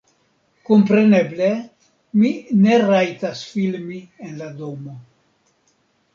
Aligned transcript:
Kompreneble 0.69 1.49
mi 2.21 2.31
ne 2.63 2.81
rajtas 2.85 3.45
filmi 3.59 4.01
en 4.31 4.35
la 4.43 4.51
domo 4.65 4.97